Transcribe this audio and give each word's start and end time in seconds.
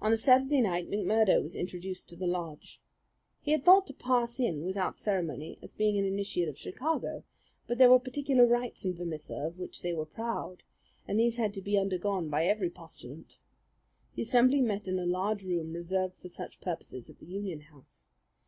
On 0.00 0.12
a 0.12 0.16
Saturday 0.16 0.60
night 0.60 0.88
McMurdo 0.88 1.42
was 1.42 1.56
introduced 1.56 2.08
to 2.08 2.16
the 2.16 2.28
lodge. 2.28 2.80
He 3.40 3.50
had 3.50 3.64
thought 3.64 3.84
to 3.88 3.92
pass 3.92 4.38
in 4.38 4.64
without 4.64 4.96
ceremony 4.96 5.58
as 5.62 5.74
being 5.74 5.98
an 5.98 6.04
initiate 6.04 6.48
of 6.48 6.56
Chicago; 6.56 7.24
but 7.66 7.76
there 7.78 7.90
were 7.90 7.98
particular 7.98 8.46
rites 8.46 8.84
in 8.84 8.94
Vermissa 8.94 9.34
of 9.34 9.58
which 9.58 9.82
they 9.82 9.92
were 9.92 10.06
proud, 10.06 10.62
and 11.08 11.18
these 11.18 11.38
had 11.38 11.52
to 11.54 11.60
be 11.60 11.76
undergone 11.76 12.28
by 12.28 12.46
every 12.46 12.70
postulant. 12.70 13.38
The 14.14 14.22
assembly 14.22 14.60
met 14.60 14.86
in 14.86 14.96
a 15.00 15.04
large 15.06 15.42
room 15.42 15.72
reserved 15.72 16.20
for 16.20 16.28
such 16.28 16.60
purposes 16.60 17.10
at 17.10 17.18
the 17.18 17.26
Union 17.26 17.62
House. 17.62 18.06